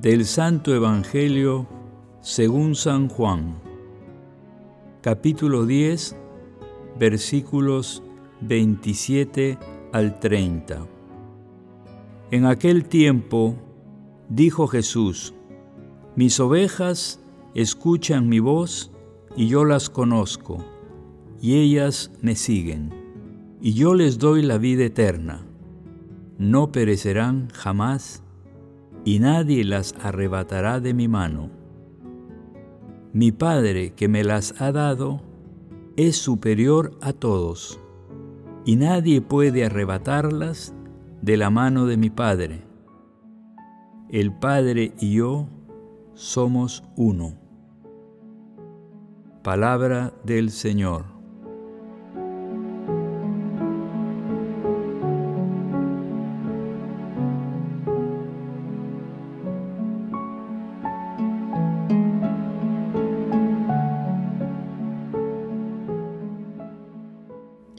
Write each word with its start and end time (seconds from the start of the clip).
del 0.00 0.26
Santo 0.26 0.74
Evangelio 0.74 1.66
según 2.20 2.74
San 2.74 3.08
Juan, 3.08 3.54
capítulo 5.00 5.64
10, 5.64 6.14
versículos 6.98 8.02
27 8.42 9.58
al 9.92 10.20
30. 10.20 10.86
En 12.30 12.44
aquel 12.44 12.84
tiempo 12.84 13.56
dijo 14.28 14.66
Jesús, 14.66 15.32
mis 16.14 16.40
ovejas 16.40 17.20
escuchan 17.54 18.28
mi 18.28 18.38
voz 18.38 18.92
y 19.34 19.48
yo 19.48 19.64
las 19.64 19.88
conozco, 19.88 20.58
y 21.40 21.54
ellas 21.54 22.10
me 22.20 22.36
siguen, 22.36 22.92
y 23.62 23.72
yo 23.72 23.94
les 23.94 24.18
doy 24.18 24.42
la 24.42 24.58
vida 24.58 24.84
eterna. 24.84 25.46
No 26.36 26.70
perecerán 26.70 27.48
jamás 27.54 28.22
y 29.06 29.20
nadie 29.20 29.62
las 29.62 29.94
arrebatará 30.02 30.80
de 30.80 30.92
mi 30.92 31.06
mano. 31.06 31.48
Mi 33.12 33.30
Padre 33.30 33.94
que 33.94 34.08
me 34.08 34.24
las 34.24 34.60
ha 34.60 34.72
dado 34.72 35.22
es 35.96 36.16
superior 36.16 36.98
a 37.00 37.12
todos, 37.12 37.80
y 38.64 38.74
nadie 38.74 39.20
puede 39.20 39.64
arrebatarlas 39.64 40.74
de 41.22 41.36
la 41.36 41.50
mano 41.50 41.86
de 41.86 41.96
mi 41.96 42.10
Padre. 42.10 42.64
El 44.10 44.32
Padre 44.32 44.92
y 44.98 45.14
yo 45.14 45.46
somos 46.14 46.82
uno. 46.96 47.38
Palabra 49.44 50.14
del 50.24 50.50
Señor. 50.50 51.15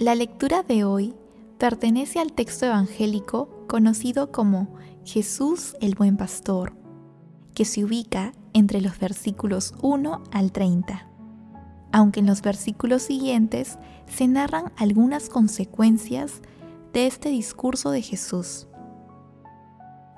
La 0.07 0.15
lectura 0.15 0.63
de 0.63 0.85
hoy 0.85 1.13
pertenece 1.57 2.21
al 2.21 2.31
texto 2.31 2.65
evangélico 2.65 3.49
conocido 3.67 4.31
como 4.31 4.73
Jesús 5.03 5.75
el 5.81 5.95
Buen 5.95 6.15
Pastor, 6.15 6.71
que 7.53 7.65
se 7.65 7.83
ubica 7.83 8.31
entre 8.53 8.79
los 8.79 8.97
versículos 8.99 9.73
1 9.81 10.23
al 10.31 10.53
30, 10.53 11.09
aunque 11.91 12.21
en 12.21 12.25
los 12.25 12.41
versículos 12.41 13.03
siguientes 13.03 13.79
se 14.05 14.29
narran 14.29 14.71
algunas 14.77 15.27
consecuencias 15.27 16.41
de 16.93 17.05
este 17.05 17.27
discurso 17.27 17.91
de 17.91 18.01
Jesús. 18.01 18.69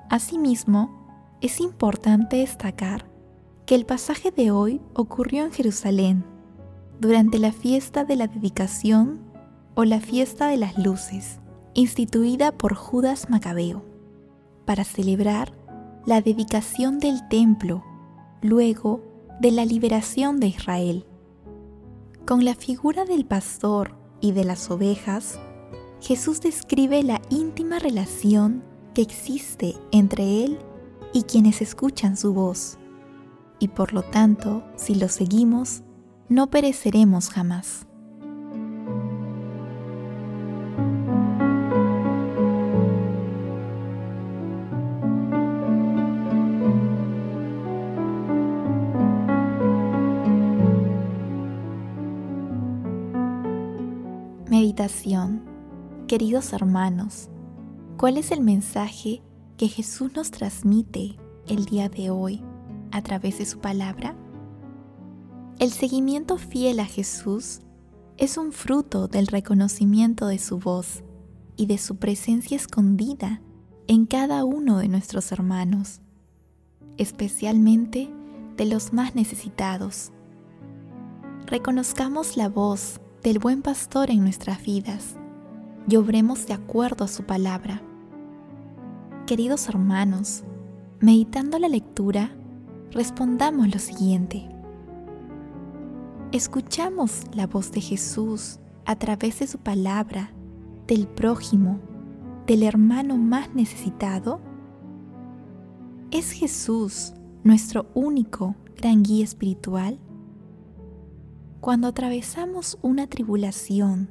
Asimismo, 0.08 1.36
es 1.40 1.58
importante 1.58 2.36
destacar 2.36 3.10
que 3.66 3.74
el 3.74 3.86
pasaje 3.86 4.30
de 4.30 4.52
hoy 4.52 4.80
ocurrió 4.94 5.44
en 5.44 5.50
Jerusalén, 5.50 6.24
durante 7.00 7.40
la 7.40 7.50
fiesta 7.50 8.04
de 8.04 8.14
la 8.14 8.28
dedicación 8.28 9.29
o 9.74 9.84
la 9.84 10.00
fiesta 10.00 10.48
de 10.48 10.56
las 10.56 10.78
luces, 10.78 11.38
instituida 11.74 12.52
por 12.52 12.74
Judas 12.74 13.30
Macabeo, 13.30 13.84
para 14.64 14.84
celebrar 14.84 15.52
la 16.06 16.20
dedicación 16.20 16.98
del 16.98 17.26
templo 17.28 17.84
luego 18.42 19.02
de 19.40 19.50
la 19.50 19.64
liberación 19.64 20.40
de 20.40 20.48
Israel. 20.48 21.06
Con 22.26 22.44
la 22.44 22.54
figura 22.54 23.04
del 23.04 23.24
pastor 23.24 23.96
y 24.20 24.32
de 24.32 24.44
las 24.44 24.70
ovejas, 24.70 25.38
Jesús 26.00 26.40
describe 26.40 27.02
la 27.02 27.20
íntima 27.28 27.78
relación 27.78 28.62
que 28.94 29.02
existe 29.02 29.74
entre 29.92 30.44
Él 30.44 30.58
y 31.12 31.22
quienes 31.22 31.60
escuchan 31.60 32.16
su 32.16 32.32
voz, 32.32 32.78
y 33.58 33.68
por 33.68 33.92
lo 33.92 34.02
tanto, 34.02 34.64
si 34.76 34.94
lo 34.94 35.08
seguimos, 35.08 35.82
no 36.28 36.48
pereceremos 36.48 37.28
jamás. 37.28 37.86
Queridos 56.08 56.54
hermanos, 56.54 57.28
¿cuál 57.98 58.16
es 58.16 58.30
el 58.30 58.40
mensaje 58.40 59.20
que 59.58 59.68
Jesús 59.68 60.10
nos 60.14 60.30
transmite 60.30 61.18
el 61.46 61.66
día 61.66 61.90
de 61.90 62.08
hoy 62.08 62.42
a 62.90 63.02
través 63.02 63.36
de 63.36 63.44
su 63.44 63.58
palabra? 63.58 64.16
El 65.58 65.70
seguimiento 65.70 66.38
fiel 66.38 66.80
a 66.80 66.86
Jesús 66.86 67.60
es 68.16 68.38
un 68.38 68.52
fruto 68.52 69.06
del 69.06 69.26
reconocimiento 69.26 70.28
de 70.28 70.38
su 70.38 70.58
voz 70.58 71.04
y 71.56 71.66
de 71.66 71.76
su 71.76 71.96
presencia 71.96 72.56
escondida 72.56 73.42
en 73.86 74.06
cada 74.06 74.44
uno 74.44 74.78
de 74.78 74.88
nuestros 74.88 75.30
hermanos, 75.30 76.00
especialmente 76.96 78.08
de 78.56 78.64
los 78.64 78.94
más 78.94 79.14
necesitados. 79.14 80.10
Reconozcamos 81.44 82.38
la 82.38 82.48
voz 82.48 82.98
del 83.22 83.38
buen 83.38 83.60
pastor 83.60 84.10
en 84.10 84.20
nuestras 84.20 84.62
vidas 84.62 85.16
y 85.86 85.96
obremos 85.96 86.46
de 86.46 86.54
acuerdo 86.54 87.04
a 87.04 87.08
su 87.08 87.24
palabra. 87.24 87.82
Queridos 89.26 89.68
hermanos, 89.68 90.42
meditando 91.00 91.58
la 91.58 91.68
lectura, 91.68 92.34
respondamos 92.92 93.72
lo 93.72 93.78
siguiente. 93.78 94.48
¿Escuchamos 96.32 97.24
la 97.34 97.46
voz 97.46 97.72
de 97.72 97.82
Jesús 97.82 98.58
a 98.86 98.96
través 98.96 99.40
de 99.40 99.46
su 99.46 99.58
palabra, 99.58 100.32
del 100.86 101.06
prójimo, 101.06 101.78
del 102.46 102.62
hermano 102.62 103.18
más 103.18 103.54
necesitado? 103.54 104.40
¿Es 106.10 106.32
Jesús 106.32 107.12
nuestro 107.44 107.86
único 107.94 108.56
gran 108.76 109.02
guía 109.02 109.24
espiritual? 109.24 109.98
Cuando 111.60 111.88
atravesamos 111.88 112.78
una 112.80 113.06
tribulación, 113.06 114.08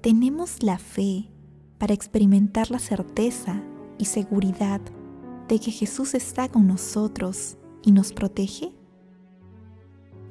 tenemos 0.00 0.62
la 0.62 0.78
fe 0.78 1.30
para 1.76 1.92
experimentar 1.92 2.70
la 2.70 2.78
certeza 2.78 3.62
y 3.98 4.06
seguridad 4.06 4.80
de 5.48 5.58
que 5.58 5.70
Jesús 5.70 6.14
está 6.14 6.48
con 6.48 6.66
nosotros 6.66 7.58
y 7.82 7.92
nos 7.92 8.14
protege? 8.14 8.72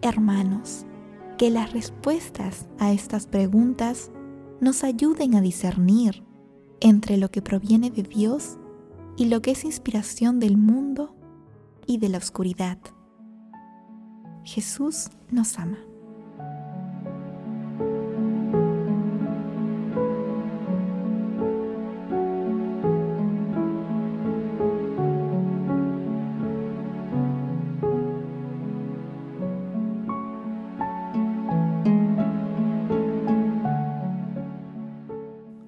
Hermanos, 0.01 0.87
que 1.37 1.51
las 1.51 1.73
respuestas 1.73 2.65
a 2.79 2.91
estas 2.91 3.27
preguntas 3.27 4.09
nos 4.59 4.83
ayuden 4.83 5.35
a 5.35 5.41
discernir 5.41 6.23
entre 6.79 7.17
lo 7.17 7.29
que 7.29 7.43
proviene 7.43 7.91
de 7.91 8.01
Dios 8.01 8.57
y 9.15 9.25
lo 9.25 9.43
que 9.43 9.51
es 9.51 9.63
inspiración 9.63 10.39
del 10.39 10.57
mundo 10.57 11.15
y 11.85 11.99
de 11.99 12.09
la 12.09 12.17
oscuridad. 12.17 12.79
Jesús 14.43 15.11
nos 15.29 15.59
ama. 15.59 15.77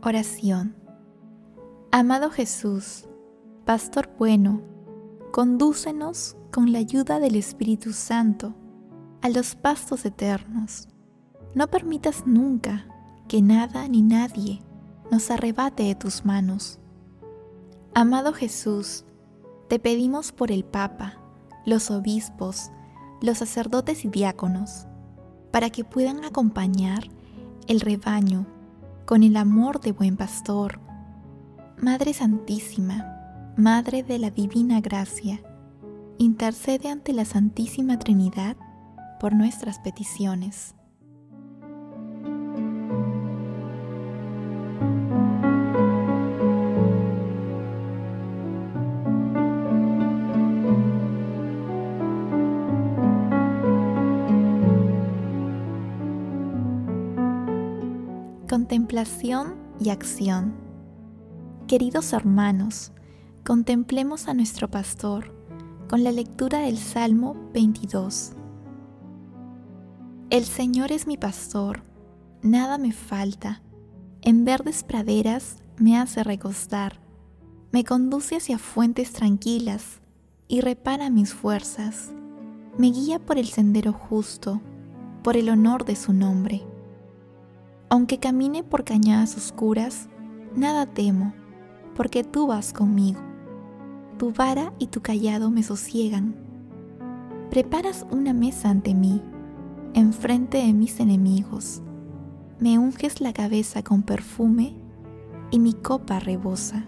Oración. 0.06 0.76
Amado 1.90 2.30
Jesús, 2.30 3.08
Pastor 3.64 4.10
bueno, 4.20 4.62
condúcenos 5.32 6.36
con 6.52 6.74
la 6.74 6.80
ayuda 6.80 7.22
del 7.22 7.38
Espíritu 7.38 7.94
Santo 7.94 8.54
a 9.22 9.30
los 9.30 9.56
pastos 9.56 10.04
eternos. 10.04 10.90
No 11.56 11.68
permitas 11.68 12.28
nunca 12.28 12.86
que 13.30 13.42
nada 13.42 13.88
ni 13.88 14.02
nadie 14.02 14.62
nos 15.10 15.32
arrebate 15.32 15.84
de 15.84 15.96
tus 15.96 16.26
manos. 16.26 16.80
Amado 17.94 18.34
Jesús, 18.34 19.06
te 19.70 19.80
pedimos 19.80 20.34
por 20.34 20.52
el 20.52 20.66
Papa, 20.66 21.14
los 21.66 21.90
obispos, 21.92 22.72
los 23.22 23.38
sacerdotes 23.38 24.04
y 24.04 24.10
diáconos, 24.10 24.86
para 25.52 25.70
que 25.70 25.86
puedan 25.86 26.26
acompañar 26.26 27.08
el 27.68 27.80
rebaño 27.80 28.53
con 29.06 29.24
el 29.24 29.38
amor 29.38 29.82
de 29.82 29.92
buen 29.92 30.18
pastor. 30.18 30.80
Madre 31.78 32.14
Santísima, 32.14 33.54
Madre 33.58 34.04
de 34.04 34.18
la 34.20 34.30
Divina 34.32 34.82
Gracia, 34.82 35.42
intercede 36.18 36.90
ante 36.90 37.14
la 37.14 37.26
Santísima 37.26 38.00
Trinidad 38.00 38.56
por 39.20 39.34
nuestras 39.34 39.80
peticiones. 39.80 40.76
Contemplación 58.54 59.56
y 59.80 59.90
acción. 59.90 60.54
Queridos 61.68 62.14
hermanos, 62.14 62.92
contemplemos 63.44 64.28
a 64.28 64.36
nuestro 64.36 64.70
pastor 64.70 65.34
con 65.90 66.04
la 66.04 66.12
lectura 66.12 66.60
del 66.60 66.78
Salmo 66.78 67.36
22. 67.56 68.34
El 70.30 70.46
Señor 70.46 70.92
es 70.92 71.08
mi 71.08 71.18
pastor, 71.18 71.82
nada 72.44 72.78
me 72.78 72.92
falta. 72.92 73.64
En 74.22 74.46
verdes 74.46 74.84
praderas 74.84 75.56
me 75.80 75.98
hace 75.98 76.24
recostar, 76.24 77.00
me 77.72 77.84
conduce 77.84 78.36
hacia 78.36 78.60
fuentes 78.60 79.14
tranquilas 79.14 80.00
y 80.48 80.62
repara 80.62 81.10
mis 81.10 81.34
fuerzas. 81.34 82.12
Me 82.78 82.92
guía 82.92 83.18
por 83.18 83.40
el 83.40 83.48
sendero 83.48 83.94
justo, 83.94 84.62
por 85.24 85.38
el 85.38 85.50
honor 85.50 85.86
de 85.86 85.96
su 85.96 86.14
nombre. 86.14 86.62
Aunque 87.90 88.20
camine 88.20 88.64
por 88.64 88.84
cañadas 88.84 89.38
oscuras, 89.38 90.10
nada 90.56 90.86
temo, 90.86 91.34
porque 91.96 92.24
tú 92.24 92.48
vas 92.48 92.74
conmigo. 92.74 93.20
Tu 94.18 94.32
vara 94.32 94.74
y 94.80 94.88
tu 94.88 95.02
callado 95.02 95.52
me 95.52 95.64
sosiegan. 95.64 96.36
Preparas 97.50 98.06
una 98.12 98.34
mesa 98.34 98.70
ante 98.70 98.94
mí, 98.94 99.22
enfrente 99.94 100.60
de 100.60 100.74
mis 100.74 101.00
enemigos. 101.00 101.82
Me 102.60 102.78
unges 102.78 103.22
la 103.22 103.34
cabeza 103.34 103.84
con 103.84 104.04
perfume 104.04 104.76
y 105.52 105.60
mi 105.60 105.74
copa 105.74 106.20
rebosa. 106.20 106.86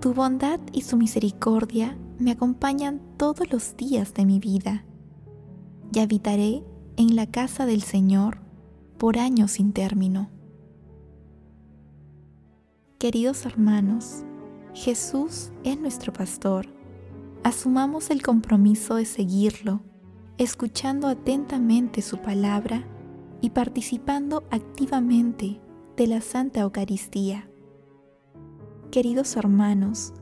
Tu 0.00 0.12
bondad 0.12 0.60
y 0.72 0.82
su 0.82 0.96
misericordia 0.96 1.96
me 2.18 2.32
acompañan 2.32 3.00
todos 3.16 3.50
los 3.50 3.76
días 3.76 4.12
de 4.12 4.26
mi 4.26 4.38
vida 4.38 4.84
y 5.92 6.00
habitaré 6.00 6.62
en 6.96 7.16
la 7.16 7.26
casa 7.26 7.66
del 7.66 7.82
Señor 7.82 8.43
por 9.04 9.18
años 9.18 9.50
sin 9.50 9.74
término. 9.74 10.30
Queridos 12.98 13.44
hermanos, 13.44 14.24
Jesús 14.72 15.52
es 15.62 15.78
nuestro 15.78 16.10
pastor. 16.10 16.68
Asumamos 17.42 18.08
el 18.08 18.22
compromiso 18.22 18.94
de 18.94 19.04
seguirlo, 19.04 19.82
escuchando 20.38 21.06
atentamente 21.06 22.00
su 22.00 22.16
palabra 22.16 22.82
y 23.42 23.50
participando 23.50 24.42
activamente 24.50 25.60
de 25.98 26.06
la 26.06 26.22
Santa 26.22 26.60
Eucaristía. 26.60 27.50
Queridos 28.90 29.36
hermanos, 29.36 30.14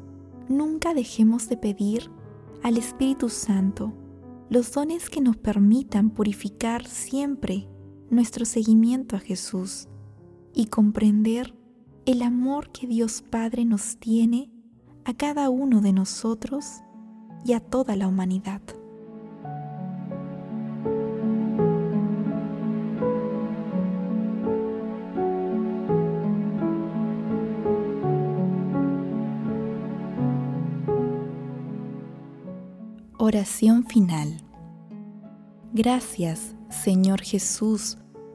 nunca 0.49 0.93
dejemos 0.93 1.49
de 1.49 1.57
pedir 1.57 2.11
al 2.65 2.77
Espíritu 2.79 3.29
Santo 3.29 3.93
los 4.51 4.73
dones 4.73 5.09
que 5.09 5.21
nos 5.21 5.37
permitan 5.37 6.11
purificar 6.11 6.85
siempre 6.85 7.69
nuestro 8.13 8.45
seguimiento 8.45 9.17
a 9.17 9.21
Jesús 9.21 9.89
y 10.55 10.67
comprender 10.67 11.55
el 12.05 12.21
amor 12.21 12.71
que 12.71 12.87
Dios 12.87 13.23
Padre 13.23 13.65
nos 13.65 13.97
tiene 13.97 14.51
a 15.07 15.15
cada 15.15 15.49
uno 15.49 15.81
de 15.81 15.95
nosotros 15.95 16.83
y 17.45 17.55
a 17.55 17.61
toda 17.61 17.97
la 17.97 18.07
humanidad. 18.07 18.61
Oración 33.17 33.87
final. 33.87 34.37
Gracias, 35.73 36.55
Señor 36.69 37.23
Jesús, 37.23 37.97